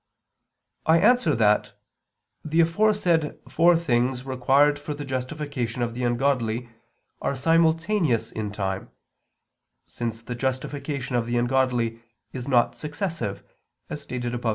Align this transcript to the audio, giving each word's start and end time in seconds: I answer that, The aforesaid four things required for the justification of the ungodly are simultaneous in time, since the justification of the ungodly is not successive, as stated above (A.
I 0.87 0.97
answer 0.97 1.35
that, 1.35 1.73
The 2.43 2.61
aforesaid 2.61 3.37
four 3.47 3.77
things 3.77 4.25
required 4.25 4.79
for 4.79 4.95
the 4.95 5.05
justification 5.05 5.83
of 5.83 5.93
the 5.93 6.03
ungodly 6.03 6.69
are 7.21 7.35
simultaneous 7.35 8.31
in 8.31 8.51
time, 8.51 8.89
since 9.85 10.23
the 10.23 10.33
justification 10.33 11.15
of 11.15 11.27
the 11.27 11.37
ungodly 11.37 12.01
is 12.33 12.47
not 12.47 12.73
successive, 12.75 13.43
as 13.91 14.01
stated 14.01 14.33
above 14.33 14.49
(A. 14.49 14.49